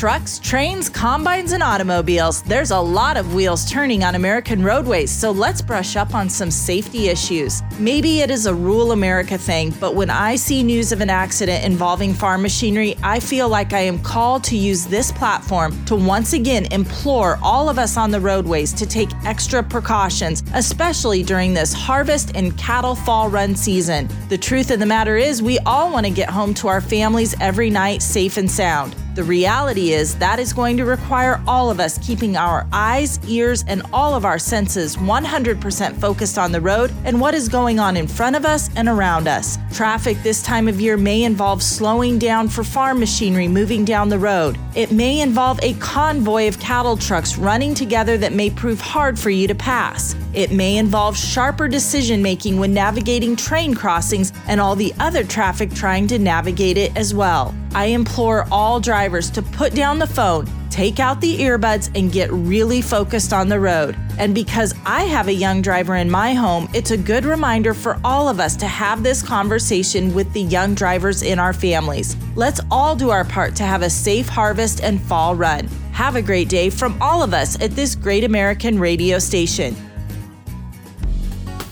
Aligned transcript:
Trucks, 0.00 0.38
trains, 0.38 0.88
combines, 0.88 1.52
and 1.52 1.62
automobiles. 1.62 2.40
There's 2.44 2.70
a 2.70 2.80
lot 2.80 3.18
of 3.18 3.34
wheels 3.34 3.70
turning 3.70 4.02
on 4.02 4.14
American 4.14 4.64
roadways, 4.64 5.10
so 5.10 5.30
let's 5.30 5.60
brush 5.60 5.94
up 5.94 6.14
on 6.14 6.30
some 6.30 6.50
safety 6.50 7.08
issues. 7.08 7.60
Maybe 7.78 8.20
it 8.20 8.30
is 8.30 8.46
a 8.46 8.54
rural 8.54 8.92
America 8.92 9.36
thing, 9.36 9.74
but 9.78 9.94
when 9.94 10.08
I 10.08 10.36
see 10.36 10.62
news 10.62 10.90
of 10.90 11.02
an 11.02 11.10
accident 11.10 11.66
involving 11.66 12.14
farm 12.14 12.40
machinery, 12.40 12.96
I 13.02 13.20
feel 13.20 13.50
like 13.50 13.74
I 13.74 13.80
am 13.80 13.98
called 13.98 14.42
to 14.44 14.56
use 14.56 14.86
this 14.86 15.12
platform 15.12 15.84
to 15.84 15.96
once 15.96 16.32
again 16.32 16.64
implore 16.72 17.38
all 17.42 17.68
of 17.68 17.78
us 17.78 17.98
on 17.98 18.10
the 18.10 18.20
roadways 18.20 18.72
to 18.72 18.86
take 18.86 19.10
extra 19.26 19.62
precautions, 19.62 20.42
especially 20.54 21.22
during 21.22 21.52
this 21.52 21.74
harvest 21.74 22.34
and 22.34 22.56
cattle 22.56 22.94
fall 22.94 23.28
run 23.28 23.54
season. 23.54 24.08
The 24.30 24.38
truth 24.38 24.70
of 24.70 24.78
the 24.78 24.86
matter 24.86 25.18
is, 25.18 25.42
we 25.42 25.58
all 25.66 25.92
want 25.92 26.06
to 26.06 26.10
get 26.10 26.30
home 26.30 26.54
to 26.54 26.68
our 26.68 26.80
families 26.80 27.34
every 27.38 27.68
night 27.68 28.00
safe 28.00 28.38
and 28.38 28.50
sound. 28.50 28.96
The 29.20 29.24
reality 29.24 29.92
is 29.92 30.14
that 30.14 30.38
is 30.38 30.54
going 30.54 30.78
to 30.78 30.86
require 30.86 31.42
all 31.46 31.70
of 31.70 31.78
us 31.78 31.98
keeping 31.98 32.38
our 32.38 32.66
eyes, 32.72 33.20
ears, 33.28 33.66
and 33.68 33.82
all 33.92 34.14
of 34.14 34.24
our 34.24 34.38
senses 34.38 34.96
100% 34.96 36.00
focused 36.00 36.38
on 36.38 36.52
the 36.52 36.60
road 36.62 36.90
and 37.04 37.20
what 37.20 37.34
is 37.34 37.46
going 37.46 37.78
on 37.78 37.98
in 37.98 38.08
front 38.08 38.34
of 38.34 38.46
us 38.46 38.70
and 38.76 38.88
around 38.88 39.28
us. 39.28 39.58
Traffic 39.74 40.16
this 40.22 40.42
time 40.42 40.68
of 40.68 40.80
year 40.80 40.96
may 40.96 41.24
involve 41.24 41.62
slowing 41.62 42.18
down 42.18 42.48
for 42.48 42.64
farm 42.64 42.98
machinery 42.98 43.46
moving 43.46 43.84
down 43.84 44.08
the 44.08 44.18
road. 44.18 44.58
It 44.74 44.90
may 44.90 45.20
involve 45.20 45.60
a 45.62 45.74
convoy 45.74 46.48
of 46.48 46.58
cattle 46.58 46.96
trucks 46.96 47.36
running 47.36 47.74
together 47.74 48.16
that 48.16 48.32
may 48.32 48.48
prove 48.48 48.80
hard 48.80 49.18
for 49.18 49.28
you 49.28 49.46
to 49.48 49.54
pass. 49.54 50.16
It 50.32 50.50
may 50.50 50.78
involve 50.78 51.14
sharper 51.14 51.68
decision 51.68 52.22
making 52.22 52.58
when 52.58 52.72
navigating 52.72 53.36
train 53.36 53.74
crossings 53.74 54.32
and 54.46 54.62
all 54.62 54.76
the 54.76 54.94
other 54.98 55.24
traffic 55.24 55.74
trying 55.74 56.06
to 56.06 56.18
navigate 56.18 56.78
it 56.78 56.96
as 56.96 57.12
well. 57.12 57.54
I 57.74 57.86
implore 57.86 58.46
all 58.50 58.80
drivers 58.80 59.09
to 59.30 59.42
put 59.42 59.74
down 59.74 59.98
the 59.98 60.06
phone, 60.06 60.46
take 60.70 61.00
out 61.00 61.20
the 61.20 61.38
earbuds, 61.40 61.90
and 61.98 62.12
get 62.12 62.30
really 62.30 62.80
focused 62.80 63.32
on 63.32 63.48
the 63.48 63.58
road. 63.58 63.96
And 64.18 64.34
because 64.34 64.74
I 64.86 65.02
have 65.02 65.26
a 65.26 65.32
young 65.32 65.62
driver 65.62 65.96
in 65.96 66.08
my 66.08 66.34
home, 66.34 66.68
it's 66.72 66.92
a 66.92 66.96
good 66.96 67.24
reminder 67.24 67.74
for 67.74 67.98
all 68.04 68.28
of 68.28 68.38
us 68.38 68.54
to 68.56 68.66
have 68.66 69.02
this 69.02 69.22
conversation 69.22 70.14
with 70.14 70.32
the 70.32 70.42
young 70.42 70.74
drivers 70.74 71.22
in 71.22 71.38
our 71.38 71.52
families. 71.52 72.16
Let's 72.36 72.60
all 72.70 72.94
do 72.94 73.10
our 73.10 73.24
part 73.24 73.56
to 73.56 73.64
have 73.64 73.82
a 73.82 73.90
safe 73.90 74.28
harvest 74.28 74.82
and 74.82 75.02
fall 75.02 75.34
run. 75.34 75.66
Have 75.92 76.14
a 76.14 76.22
great 76.22 76.48
day 76.48 76.70
from 76.70 76.96
all 77.02 77.22
of 77.22 77.34
us 77.34 77.60
at 77.60 77.72
this 77.72 77.94
great 77.94 78.22
American 78.22 78.78
radio 78.78 79.18
station. 79.18 79.74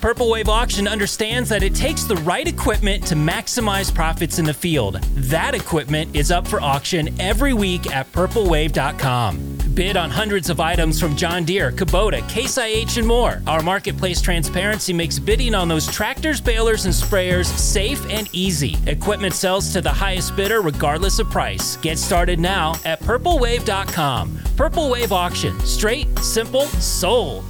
Purple 0.00 0.30
Wave 0.30 0.48
Auction 0.48 0.86
understands 0.86 1.48
that 1.48 1.64
it 1.64 1.74
takes 1.74 2.04
the 2.04 2.14
right 2.16 2.46
equipment 2.46 3.04
to 3.06 3.16
maximize 3.16 3.92
profits 3.92 4.38
in 4.38 4.44
the 4.44 4.54
field. 4.54 5.00
That 5.16 5.56
equipment 5.56 6.14
is 6.14 6.30
up 6.30 6.46
for 6.46 6.60
auction 6.60 7.20
every 7.20 7.52
week 7.52 7.92
at 7.92 8.10
purplewave.com. 8.12 9.58
Bid 9.74 9.96
on 9.96 10.10
hundreds 10.10 10.50
of 10.50 10.60
items 10.60 11.00
from 11.00 11.16
John 11.16 11.44
Deere, 11.44 11.72
Kubota, 11.72 12.26
Case 12.28 12.58
IH, 12.58 12.96
and 12.96 13.06
more. 13.06 13.42
Our 13.48 13.60
marketplace 13.60 14.20
transparency 14.20 14.92
makes 14.92 15.18
bidding 15.18 15.54
on 15.54 15.66
those 15.66 15.88
tractors, 15.88 16.40
balers, 16.40 16.84
and 16.84 16.94
sprayers 16.94 17.46
safe 17.46 18.04
and 18.08 18.28
easy. 18.32 18.76
Equipment 18.86 19.34
sells 19.34 19.72
to 19.72 19.80
the 19.80 19.90
highest 19.90 20.36
bidder 20.36 20.60
regardless 20.62 21.18
of 21.18 21.28
price. 21.28 21.76
Get 21.78 21.98
started 21.98 22.38
now 22.38 22.76
at 22.84 23.00
purplewave.com. 23.00 24.38
Purple 24.56 24.90
Wave 24.90 25.12
Auction. 25.12 25.58
Straight, 25.60 26.16
simple, 26.20 26.66
sold. 26.66 27.44